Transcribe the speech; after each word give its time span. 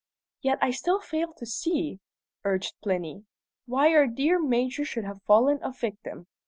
"Yet 0.41 0.57
I 0.63 0.71
still 0.71 0.99
fail 0.99 1.31
to 1.33 1.45
see," 1.45 1.99
urged 2.43 2.73
Plinny, 2.81 3.25
"why 3.67 3.93
our 3.93 4.07
dear 4.07 4.39
Major 4.41 4.83
should 4.83 5.03
have 5.03 5.21
fallen 5.27 5.59
a 5.61 5.71
victim." 5.71 6.25